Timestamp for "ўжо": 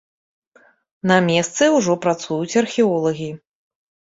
1.77-1.99